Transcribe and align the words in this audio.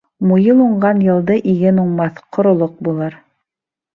Муйыл 0.27 0.61
уңған 0.67 1.01
йылды 1.07 1.35
иген 1.51 1.83
уңмаҫ, 1.83 2.17
ҡоролоҡ 2.37 2.75
булыр. 2.89 3.21